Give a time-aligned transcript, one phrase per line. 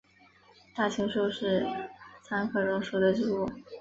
[0.73, 1.63] 大青树是
[2.23, 3.47] 桑科榕属的植物。